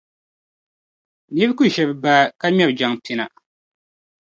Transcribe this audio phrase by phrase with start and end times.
[1.33, 3.25] Nira ku ʒiri baa ka ŋmɛri jaŋ’ pina.